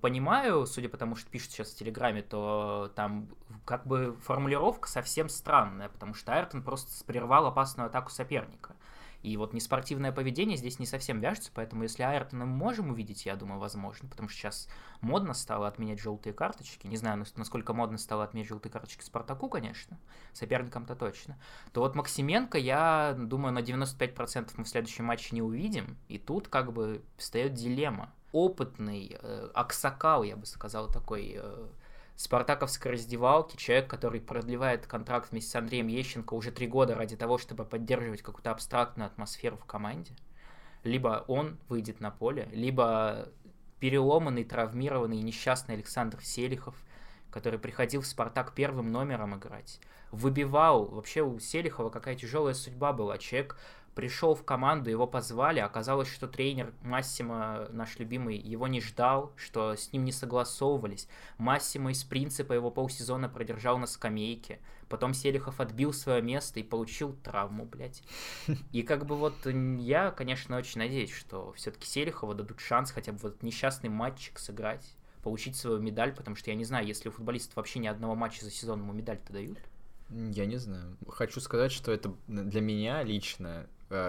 [0.01, 3.27] понимаю, судя по тому, что пишут сейчас в Телеграме, то там
[3.65, 8.75] как бы формулировка совсем странная, потому что Айртон просто прервал опасную атаку соперника.
[9.21, 13.35] И вот неспортивное поведение здесь не совсем вяжется, поэтому если Айртона мы можем увидеть, я
[13.35, 14.67] думаю, возможно, потому что сейчас
[14.99, 19.99] модно стало отменять желтые карточки, не знаю, насколько модно стало отменять желтые карточки Спартаку, конечно,
[20.33, 21.37] соперникам-то точно,
[21.71, 26.47] то вот Максименко, я думаю, на 95% мы в следующем матче не увидим, и тут
[26.47, 28.11] как бы встает дилемма.
[28.31, 31.67] Опытный э, Аксакал, я бы сказал, такой э,
[32.15, 37.37] спартаковской раздевалки, человек, который продлевает контракт вместе с Андреем Ещенко уже три года ради того,
[37.37, 40.13] чтобы поддерживать какую-то абстрактную атмосферу в команде,
[40.83, 43.27] либо он выйдет на поле, либо
[43.79, 46.75] переломанный, травмированный несчастный Александр Селихов,
[47.31, 49.79] который приходил в «Спартак» первым номером играть,
[50.11, 53.57] выбивал, вообще у Селихова какая тяжелая судьба была, человек
[53.95, 59.75] пришел в команду, его позвали, оказалось, что тренер Массимо, наш любимый, его не ждал, что
[59.75, 61.07] с ним не согласовывались.
[61.37, 64.59] Массимо из принципа его полсезона продержал на скамейке.
[64.87, 68.03] Потом Селихов отбил свое место и получил травму, блядь.
[68.71, 73.19] И как бы вот я, конечно, очень надеюсь, что все-таки Селихова дадут шанс хотя бы
[73.19, 77.55] вот несчастный матчик сыграть, получить свою медаль, потому что я не знаю, если у футболистов
[77.55, 79.57] вообще ни одного матча за сезон ему медаль-то дают.
[80.09, 80.97] Я не знаю.
[81.07, 83.67] Хочу сказать, что это для меня лично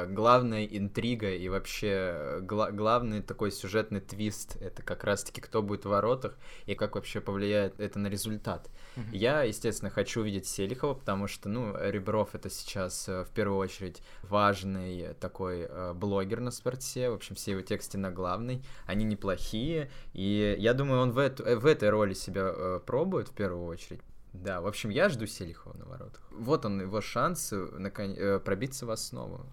[0.09, 5.89] главная интрига и вообще гла- главный такой сюжетный твист это как раз-таки кто будет в
[5.89, 8.71] воротах и как вообще повлияет это на результат.
[8.97, 9.17] Mm-hmm.
[9.17, 15.15] Я, естественно, хочу увидеть Селихова, потому что, ну, Ребров это сейчас в первую очередь важный
[15.15, 20.75] такой блогер на спорте, в общем, все его тексты на главный, они неплохие, и я
[20.75, 24.01] думаю, он в, эту, в этой роли себя пробует в первую очередь,
[24.33, 26.23] да, в общем, я жду Селихова на воротах.
[26.31, 28.15] Вот он, его шанс након...
[28.17, 29.45] Э, пробиться в основу.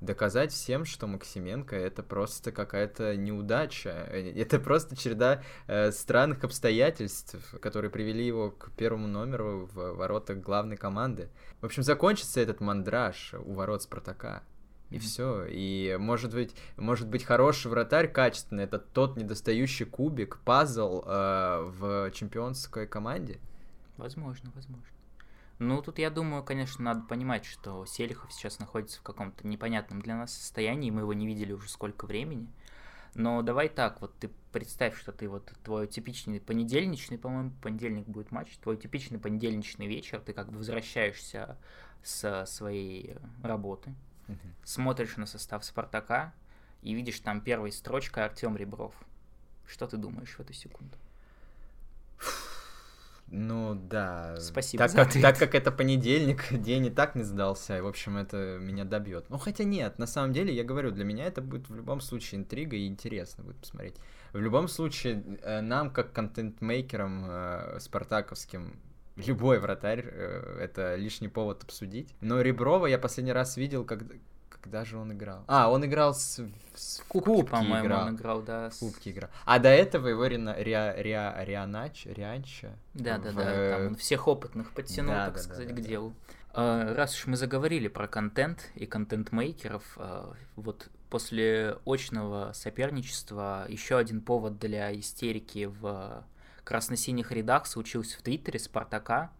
[0.00, 3.90] Доказать всем, что Максименко это просто какая-то неудача.
[3.90, 10.78] Это просто череда э, странных обстоятельств, которые привели его к первому номеру в воротах главной
[10.78, 11.28] команды.
[11.60, 14.42] В общем, закончится этот мандраж у ворот Спартака.
[14.88, 14.98] И mm-hmm.
[15.00, 15.44] все.
[15.50, 18.64] И может быть, может быть хороший вратарь качественный.
[18.64, 23.38] Это тот недостающий кубик, пазл э, в чемпионской команде.
[23.98, 24.86] Возможно, возможно.
[25.60, 30.16] Ну, тут, я думаю, конечно, надо понимать, что Селихов сейчас находится в каком-то непонятном для
[30.16, 32.48] нас состоянии, мы его не видели уже сколько времени.
[33.14, 38.30] Но давай так, вот ты представь, что ты вот твой типичный понедельничный, по-моему, понедельник будет
[38.30, 41.58] матч, твой типичный понедельничный вечер, ты как бы возвращаешься
[42.02, 43.94] с своей работы,
[44.28, 46.32] uh смотришь на состав Спартака
[46.80, 48.94] и видишь там первой строчкой Артем Ребров.
[49.66, 50.96] Что ты думаешь в эту секунду?
[53.30, 54.34] Ну да.
[54.40, 54.86] Спасибо.
[54.86, 58.58] Так, как, так как это понедельник, день и так не сдался, и, в общем, это
[58.60, 59.26] меня добьет.
[59.28, 62.40] Ну хотя нет, на самом деле, я говорю, для меня это будет в любом случае
[62.40, 63.96] интрига и интересно будет посмотреть.
[64.32, 68.80] В любом случае, э, нам, как контент-мейкерам э, спартаковским,
[69.16, 72.14] любой вратарь э, это лишний повод обсудить.
[72.20, 74.14] Но Реброва я последний раз видел, когда,
[74.60, 75.44] когда же он играл?
[75.46, 76.40] А, он играл с,
[76.74, 78.06] с Кубки, Кубки по-моему, играл.
[78.06, 78.70] он играл, да.
[78.70, 78.78] С...
[78.78, 79.30] Кубки играл.
[79.44, 82.76] А до этого его Рина, Риа, Риа, Рианач, Рианча.
[82.94, 83.70] Да, да, да.
[83.70, 86.14] Там он всех опытных подтянул, да, так да, сказать, да, да, к делу.
[86.54, 86.94] Да.
[86.94, 94.20] Раз уж мы заговорили про контент и контент-мейкеров, а, вот после очного соперничества еще один
[94.20, 96.24] повод для истерики в
[96.64, 99.30] красно-синих рядах случился в Твиттере Спартака,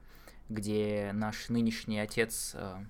[0.48, 2.84] где наш нынешний отец а,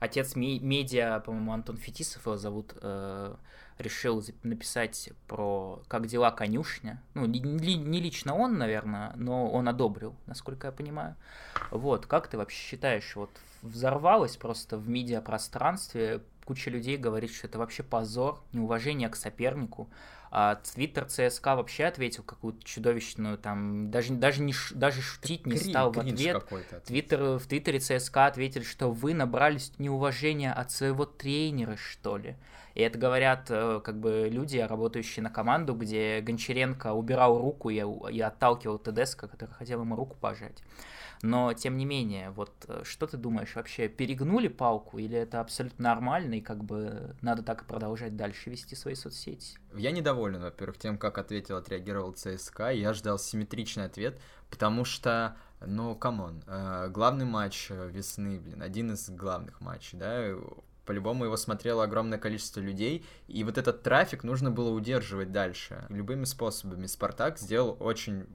[0.00, 3.34] отец медиа, по-моему, Антон Фетисов его зовут, э,
[3.78, 7.02] решил написать про как дела конюшня.
[7.14, 11.16] Ну, не, лично он, наверное, но он одобрил, насколько я понимаю.
[11.70, 13.30] Вот, как ты вообще считаешь, вот
[13.62, 19.88] взорвалось просто в медиапространстве, куча людей говорит, что это вообще позор, неуважение к сопернику,
[20.30, 25.92] Твиттер ЦСКА вообще ответил какую-то чудовищную, там, даже, даже, не, даже шутить не Кри, стал
[25.92, 26.46] в ответ.
[26.84, 32.36] Твиттер, в Твиттере ЦСКА ответили, что вы набрались неуважения от своего тренера, что ли.
[32.74, 37.82] И это говорят э, как бы люди, работающие на команду, где Гончаренко убирал руку и,
[38.12, 40.62] и отталкивал ТДСК, который хотел ему руку пожать.
[41.22, 45.84] Но, тем не менее, вот э, что ты думаешь, вообще перегнули палку или это абсолютно
[45.84, 49.58] нормально и как бы надо так и продолжать дальше вести свои соцсети?
[49.74, 52.70] Я недоволен, во-первых, тем, как ответил, отреагировал ЦСКА.
[52.70, 58.92] Я ждал симметричный ответ, потому что, ну, come on, э, главный матч весны, блин, один
[58.92, 60.34] из главных матчей, да,
[60.90, 66.24] по-любому его смотрело огромное количество людей, и вот этот трафик нужно было удерживать дальше любыми
[66.24, 66.88] способами.
[66.88, 68.26] Спартак сделал очень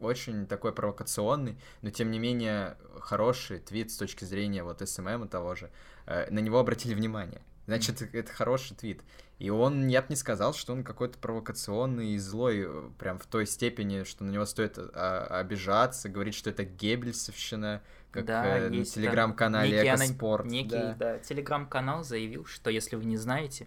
[0.00, 5.28] очень такой провокационный, но тем не менее хороший твит с точки зрения вот SMM и
[5.28, 5.70] того же.
[6.06, 7.42] Э, на него обратили внимание.
[7.66, 9.02] Значит, это хороший твит.
[9.38, 13.26] И он, я бы не сказал, что он какой-то провокационный и злой, э, прям в
[13.26, 18.68] той степени, что на него стоит а, обижаться, говорить, что это геббельсовщина, как да, э,
[18.68, 20.46] на телеграм-канале Экоспорт.
[20.46, 23.66] Некий, да, да телеграм-канал заявил, что если вы не знаете,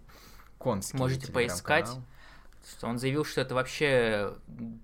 [0.57, 1.89] Конский можете поискать
[2.67, 4.33] что он заявил, что это вообще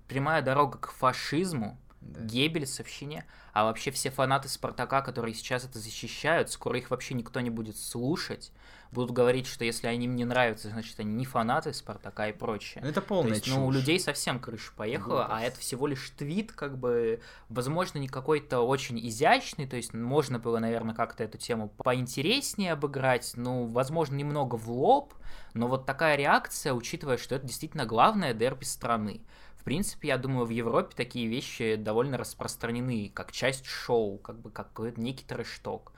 [0.07, 2.21] прямая дорога к фашизму, да.
[2.21, 7.49] Геббельсовщине, а вообще все фанаты Спартака, которые сейчас это защищают, скоро их вообще никто не
[7.49, 8.51] будет слушать,
[8.91, 12.83] будут говорить, что если они им не нравятся, значит они не фанаты Спартака и прочее.
[12.83, 13.55] Ну, это полная То есть, чушь.
[13.55, 15.33] Ну, у людей совсем крыша поехала, Глупость.
[15.33, 20.39] а это всего лишь твит, как бы, возможно, не какой-то очень изящный, то есть можно
[20.39, 25.13] было, наверное, как-то эту тему поинтереснее обыграть, ну, возможно, немного в лоб,
[25.53, 29.21] но вот такая реакция, учитывая, что это действительно главное дерби страны.
[29.59, 34.49] В принципе, я думаю, в Европе такие вещи довольно распространены, как часть шоу, как бы
[34.49, 35.91] как некий трэш-ток.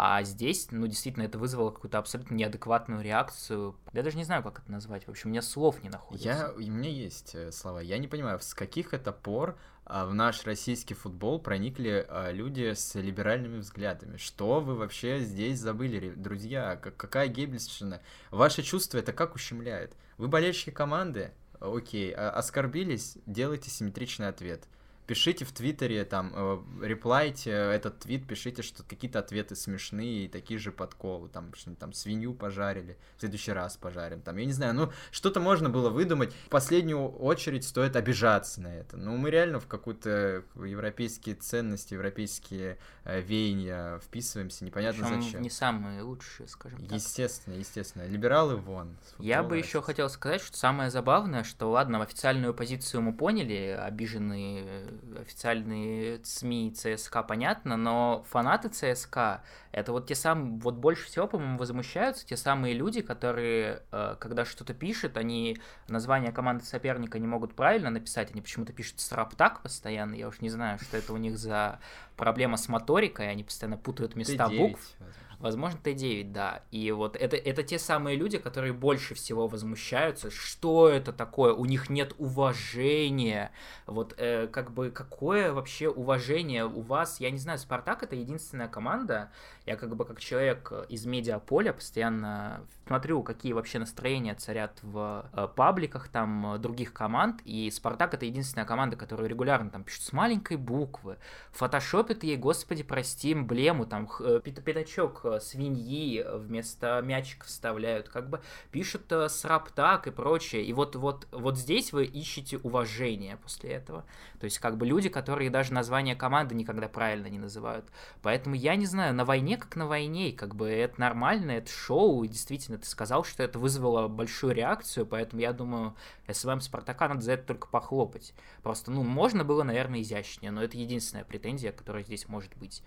[0.00, 3.74] А здесь, ну, действительно, это вызвало какую-то абсолютно неадекватную реакцию.
[3.92, 5.08] Я даже не знаю, как это назвать.
[5.08, 6.28] В общем, у меня слов не находится.
[6.28, 7.80] Я, у меня есть э, слова.
[7.80, 12.74] Я не понимаю, с каких это пор а, в наш российский футбол проникли а, люди
[12.74, 14.18] с либеральными взглядами.
[14.18, 16.76] Что вы вообще здесь забыли, друзья?
[16.76, 18.00] Какая гебельщина?
[18.30, 19.96] Ваши чувства это как ущемляет?
[20.16, 21.32] Вы болельщики команды?
[21.60, 23.18] Окей, а, оскорбились?
[23.26, 24.68] Делайте симметричный ответ
[25.08, 30.60] пишите в Твиттере, там, э, реплайте этот твит, пишите, что какие-то ответы смешные и такие
[30.60, 34.74] же подколы, там, что там свинью пожарили, в следующий раз пожарим, там, я не знаю,
[34.74, 36.34] ну, что-то можно было выдумать.
[36.46, 38.98] В последнюю очередь стоит обижаться на это.
[38.98, 45.42] Ну, мы реально в какую-то европейские ценности, европейские э, веяния вписываемся, непонятно Причем зачем.
[45.42, 46.92] не самые лучшие, скажем так.
[46.92, 48.06] Естественно, естественно.
[48.06, 48.94] Либералы вон.
[49.18, 54.64] Я бы еще хотел сказать, что самое забавное, что, ладно, официальную позицию мы поняли, обиженные
[54.66, 61.26] э, официальные СМИ ЦСКА, понятно, но фанаты ЦСКА, это вот те самые, вот больше всего,
[61.26, 65.58] по-моему, возмущаются те самые люди, которые, э, когда что-то пишут, они
[65.88, 70.50] название команды соперника не могут правильно написать, они почему-то пишут «Сраптак» постоянно, я уж не
[70.50, 71.80] знаю, что это у них за
[72.16, 74.80] проблема с моторикой, они постоянно путают места букв.
[74.98, 75.27] Возможно.
[75.38, 76.62] Возможно, Т9, да.
[76.72, 80.30] И вот это, это те самые люди, которые больше всего возмущаются.
[80.30, 81.52] Что это такое?
[81.52, 83.52] У них нет уважения.
[83.86, 87.20] Вот э, как бы какое вообще уважение у вас?
[87.20, 89.30] Я не знаю, Спартак это единственная команда.
[89.64, 95.46] Я как бы как человек из медиаполя постоянно смотрю, какие вообще настроения царят в э,
[95.54, 97.42] пабликах там э, других команд.
[97.44, 101.18] И Спартак это единственная команда, которая регулярно там пишет с маленькой буквы,
[101.52, 109.10] фотошопит ей, господи, прости, эмблему, там э, пятачок свиньи вместо мячика вставляют, как бы пишут
[109.12, 110.64] э, сраптак и прочее.
[110.64, 114.04] И вот, вот, вот здесь вы ищете уважение после этого.
[114.40, 117.84] То есть как бы люди, которые даже название команды никогда правильно не называют.
[118.22, 122.24] Поэтому я не знаю, на войне как на войне, как бы это нормально, это шоу,
[122.24, 125.94] и действительно ты сказал, что это вызвало большую реакцию, поэтому я думаю,
[126.30, 128.34] SMM Спартака надо за это только похлопать.
[128.62, 132.82] Просто, ну, можно было, наверное, изящнее, но это единственная претензия, которая здесь может быть.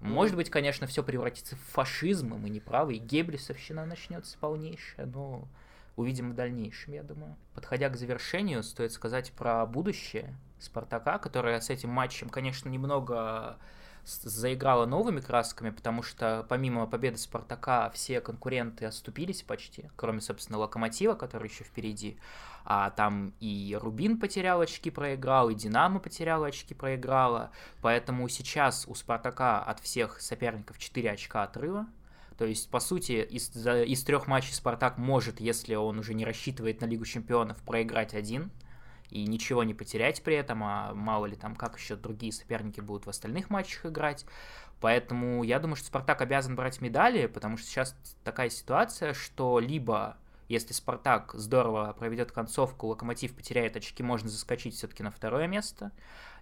[0.00, 5.06] Может быть, конечно, все превратится в фашизм, и мы не правы, и геблисовщина начнется полнейшая,
[5.06, 5.46] но
[5.96, 7.36] увидим в дальнейшем, я думаю.
[7.54, 13.58] Подходя к завершению, стоит сказать про будущее Спартака, которое с этим матчем, конечно, немного
[14.04, 21.14] заиграла новыми красками, потому что помимо победы Спартака все конкуренты оступились почти, кроме, собственно, Локомотива,
[21.14, 22.18] который еще впереди
[22.64, 28.94] а там и Рубин потерял очки, проиграл, и Динамо потерял очки, проиграла, поэтому сейчас у
[28.94, 31.86] Спартака от всех соперников 4 очка отрыва,
[32.40, 36.80] то есть, по сути, из, из трех матчей Спартак может, если он уже не рассчитывает
[36.80, 38.50] на Лигу Чемпионов, проиграть один
[39.10, 43.04] и ничего не потерять при этом, а мало ли там, как еще другие соперники будут
[43.04, 44.24] в остальных матчах играть.
[44.80, 47.94] Поэтому я думаю, что Спартак обязан брать медали, потому что сейчас
[48.24, 50.16] такая ситуация, что либо
[50.50, 55.92] если Спартак здорово проведет концовку, Локомотив потеряет очки, можно заскочить все-таки на второе место.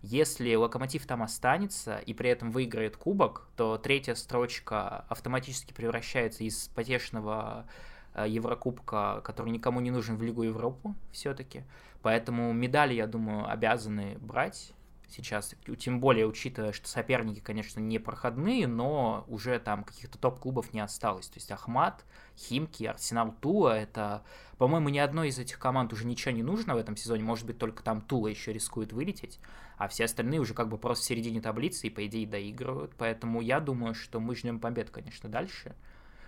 [0.01, 6.68] Если Локомотив там останется и при этом выиграет кубок, то третья строчка автоматически превращается из
[6.68, 7.66] потешного
[8.14, 11.64] э, Еврокубка, который никому не нужен в Лигу Европу все-таки.
[12.01, 14.73] Поэтому медали, я думаю, обязаны брать
[15.09, 20.81] сейчас, тем более учитывая, что соперники, конечно, не проходные, но уже там каких-то топ-клубов не
[20.81, 21.29] осталось.
[21.29, 22.05] То есть Ахмат,
[22.37, 24.23] Химки, Арсенал Тула, это,
[24.59, 27.59] по-моему, ни одной из этих команд уже ничего не нужно в этом сезоне, может быть,
[27.59, 29.40] только там Тула еще рискует вылететь,
[29.77, 32.92] а все остальные уже как бы просто в середине таблицы и, по идее, доигрывают.
[32.99, 35.75] Поэтому я думаю, что мы ждем побед, конечно, дальше,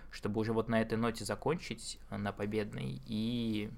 [0.09, 3.69] чтобы уже вот на этой ноте закончить, на победной, и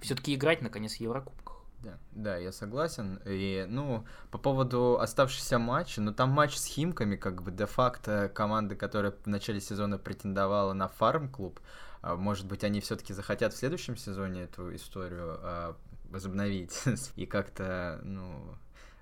[0.00, 1.49] все-таки играть, наконец, в Еврокубках.
[1.82, 3.20] Да, да, я согласен.
[3.24, 8.76] И, ну, по поводу оставшихся матча, ну, там матч с Химками, как бы, де-факто команды,
[8.76, 11.58] которая в начале сезона претендовала на фарм-клуб,
[12.02, 15.76] а, может быть, они все-таки захотят в следующем сезоне эту историю а,
[16.10, 16.82] возобновить
[17.16, 18.54] и как-то, ну,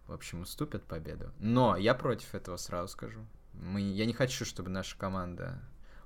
[0.07, 1.33] в общем, уступят победу.
[1.41, 3.21] Но я против этого сразу скажу.
[3.55, 5.59] Мы, я не хочу, чтобы наша команда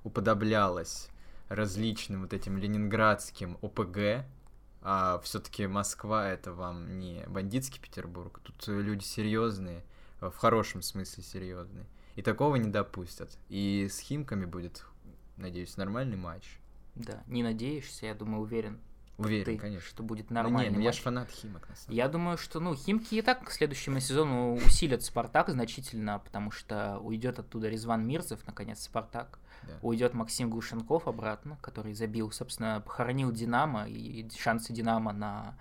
[0.03, 1.09] уподоблялась
[1.49, 4.25] различным вот этим ленинградским ОПГ,
[4.83, 8.39] а все-таки Москва это вам не бандитский Петербург.
[8.43, 9.83] Тут люди серьезные,
[10.19, 11.85] в хорошем смысле серьезные.
[12.15, 13.37] И такого не допустят.
[13.49, 14.85] И с Химками будет,
[15.37, 16.59] надеюсь, нормальный матч.
[16.95, 18.79] Да, не надеешься, я думаю, уверен.
[19.17, 19.87] Уверен, ты, конечно.
[19.87, 22.59] Что будет нормальный ну, не, ну, я же фанат Химок, на самом Я думаю, что,
[22.59, 28.05] ну, Химки и так к следующему сезону усилят Спартак значительно, потому что уйдет оттуда Резван
[28.05, 29.39] Мирзов, наконец, Спартак.
[29.67, 29.73] Да.
[29.81, 35.57] Уйдет Максим Глушенков обратно, который забил, собственно, похоронил Динамо, и шансы Динамо на,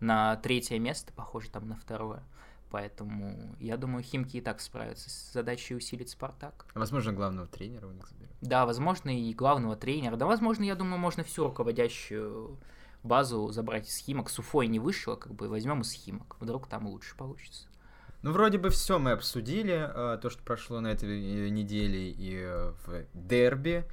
[0.00, 2.22] на третье место, похоже, там на второе.
[2.70, 6.66] Поэтому я думаю, Химки и так справятся с задачей усилить Спартак.
[6.74, 8.34] Возможно, главного тренера у них заберут.
[8.40, 10.16] Да, возможно, и главного тренера.
[10.16, 12.58] Да, возможно, я думаю, можно всю руководящую
[13.04, 14.28] базу забрать из Химок.
[14.28, 16.36] С Уфой не вышло, как бы возьмем из Химок.
[16.40, 17.68] Вдруг там лучше получится.
[18.24, 22.40] Ну, вроде бы все мы обсудили, э, то, что прошло на этой э, неделе и
[22.42, 23.84] э, в дерби.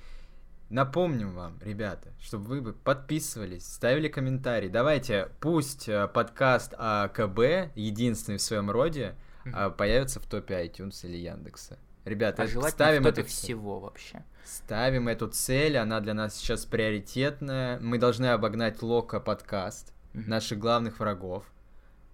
[0.70, 4.70] Напомним вам, ребята, чтобы вы бы подписывались, ставили комментарии.
[4.70, 9.76] Давайте, пусть подкаст АКБ, единственный в своем роде, mm-hmm.
[9.76, 11.78] появятся в топе iTunes или Яндекса.
[12.06, 14.24] Ребята, а ставим это всего вообще.
[14.46, 17.82] Ставим эту цель, она для нас сейчас приоритетная.
[17.82, 20.30] Мы должны обогнать Лока подкаст, mm-hmm.
[20.30, 21.44] наших главных врагов.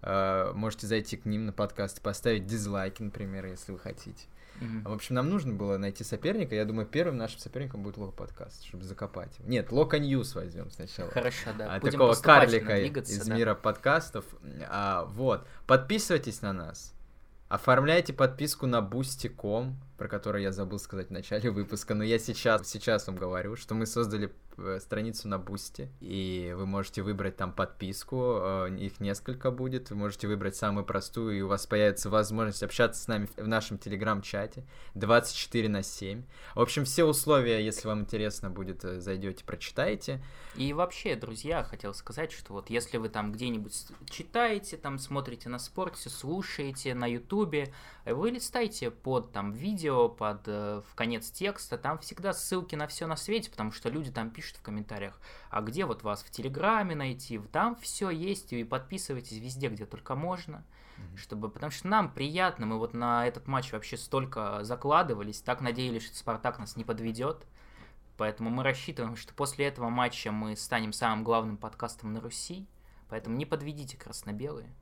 [0.07, 4.25] Э, можете зайти к ним на подкаст и поставить дизлайки, например, если вы хотите.
[4.61, 4.87] Mm-hmm.
[4.87, 6.55] В общем, нам нужно было найти соперника.
[6.55, 9.49] Я думаю, первым нашим соперником будет Лока подкаст, чтобы закопать его.
[9.49, 11.11] Нет, Лока Ньюс возьмем сначала.
[11.11, 11.75] Хорошо, да.
[11.75, 13.35] А, такого карлика из да.
[13.35, 14.23] мира подкастов.
[14.69, 15.45] А, вот.
[15.65, 16.93] Подписывайтесь на нас.
[17.49, 22.69] Оформляйте подписку на boosty.com, про который я забыл сказать в начале выпуска, но я сейчас,
[22.69, 27.51] сейчас вам говорю, что мы создали э, страницу на Boosty, и вы можете выбрать там
[27.51, 32.63] подписку, э, их несколько будет, вы можете выбрать самую простую, и у вас появится возможность
[32.63, 36.23] общаться с нами в нашем телеграм-чате 24 на 7.
[36.55, 40.23] В общем, все условия, если вам интересно будет, э, зайдете, прочитаете.
[40.55, 45.59] И вообще, друзья, хотел сказать, что вот если вы там где-нибудь читаете, там смотрите на
[45.59, 47.73] спорте, слушаете на ютубе,
[48.05, 53.07] вы листайте под там видео, под э, в конец текста, там всегда ссылки на все
[53.07, 55.19] на свете, потому что люди там пишут в комментариях,
[55.49, 60.15] а где вот вас в Телеграме найти, там все есть, и подписывайтесь везде, где только
[60.15, 60.63] можно,
[60.97, 61.17] mm-hmm.
[61.17, 66.05] чтобы, потому что нам приятно, мы вот на этот матч вообще столько закладывались, так надеялись,
[66.05, 67.45] что Спартак нас не подведет,
[68.17, 72.67] Поэтому мы рассчитываем, что после этого матча мы станем самым главным подкастом на Руси.
[73.09, 74.73] Поэтому не подведите красно-белые.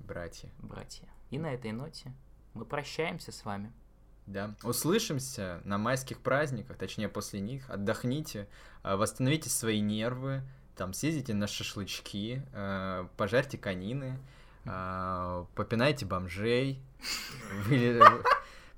[0.00, 0.50] Братья.
[0.58, 1.08] Братья.
[1.30, 2.12] И на этой ноте
[2.52, 3.72] мы прощаемся с вами.
[4.26, 4.54] Да.
[4.62, 7.68] Услышимся на майских праздниках, точнее после них.
[7.68, 8.48] Отдохните,
[8.82, 10.42] а, восстановите свои нервы,
[10.76, 14.18] там съездите на шашлычки, а, пожарьте конины,
[14.64, 16.80] а, попинайте бомжей.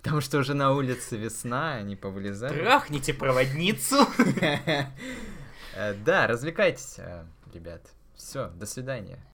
[0.02, 2.60] Потому что уже на улице весна, они повылезали.
[2.60, 3.96] Трахните проводницу.
[5.78, 7.82] Э, да, развлекайтесь, э, ребят.
[8.14, 9.18] Все, до свидания.